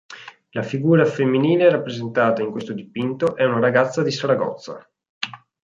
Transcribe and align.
La 0.53 0.63
figura 0.63 1.05
femminile 1.05 1.69
rappresentata 1.69 2.41
in 2.41 2.49
questo 2.49 2.73
dipinto 2.73 3.35
è 3.35 3.43
una 3.43 3.59
ragazza 3.59 4.01
di 4.01 4.09
Saragozza. 4.09 4.83